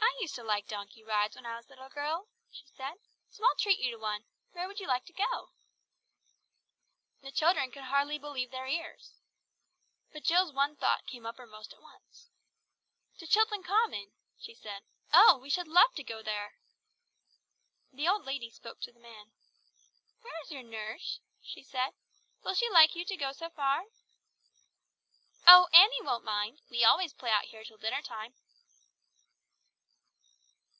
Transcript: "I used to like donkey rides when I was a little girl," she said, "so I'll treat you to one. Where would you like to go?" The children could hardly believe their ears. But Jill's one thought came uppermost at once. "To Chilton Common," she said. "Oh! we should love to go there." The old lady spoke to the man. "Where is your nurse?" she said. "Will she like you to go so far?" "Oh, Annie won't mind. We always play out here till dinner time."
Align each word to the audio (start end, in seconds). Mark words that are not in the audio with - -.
"I 0.00 0.20
used 0.20 0.34
to 0.34 0.42
like 0.42 0.66
donkey 0.66 1.04
rides 1.04 1.36
when 1.36 1.46
I 1.46 1.56
was 1.56 1.66
a 1.66 1.70
little 1.70 1.88
girl," 1.88 2.28
she 2.50 2.66
said, 2.66 2.94
"so 3.30 3.44
I'll 3.44 3.54
treat 3.54 3.78
you 3.78 3.92
to 3.92 3.98
one. 3.98 4.24
Where 4.50 4.66
would 4.66 4.80
you 4.80 4.86
like 4.88 5.04
to 5.06 5.12
go?" 5.12 5.50
The 7.22 7.30
children 7.30 7.70
could 7.70 7.84
hardly 7.84 8.18
believe 8.18 8.50
their 8.50 8.66
ears. 8.66 9.14
But 10.12 10.24
Jill's 10.24 10.52
one 10.52 10.74
thought 10.76 11.06
came 11.06 11.24
uppermost 11.24 11.72
at 11.72 11.80
once. 11.80 12.30
"To 13.18 13.28
Chilton 13.28 13.62
Common," 13.62 14.10
she 14.40 14.54
said. 14.54 14.82
"Oh! 15.12 15.38
we 15.38 15.48
should 15.50 15.68
love 15.68 15.94
to 15.94 16.02
go 16.02 16.20
there." 16.20 16.56
The 17.92 18.08
old 18.08 18.24
lady 18.26 18.50
spoke 18.50 18.80
to 18.80 18.92
the 18.92 19.00
man. 19.00 19.30
"Where 20.22 20.38
is 20.42 20.50
your 20.50 20.64
nurse?" 20.64 21.20
she 21.42 21.62
said. 21.62 21.92
"Will 22.42 22.54
she 22.54 22.68
like 22.68 22.96
you 22.96 23.04
to 23.04 23.16
go 23.16 23.30
so 23.30 23.50
far?" 23.50 23.84
"Oh, 25.46 25.68
Annie 25.72 26.02
won't 26.02 26.24
mind. 26.24 26.60
We 26.68 26.82
always 26.84 27.12
play 27.14 27.30
out 27.30 27.46
here 27.46 27.62
till 27.64 27.78
dinner 27.78 28.02
time." 28.02 28.34